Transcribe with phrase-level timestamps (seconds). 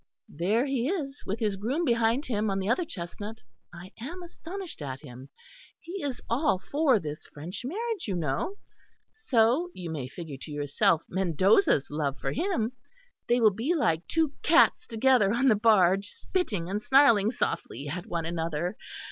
[0.29, 3.43] There he is, with his groom behind him, on the other chestnut.
[3.71, 5.29] I am astonished at him.
[5.79, 8.55] He is all for this French marriage, you know.
[9.13, 12.71] So you may figure to yourself Mendoza's love for him!
[13.27, 18.07] They will be like two cats together on the barge; spitting and snarling softly at
[18.07, 18.77] one another.